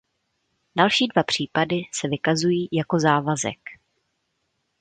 Další 0.77 1.07
dva 1.07 1.23
případy 1.23 1.81
se 1.93 2.07
vykazují 2.07 2.69
jako 2.71 2.99
závazek. 2.99 3.59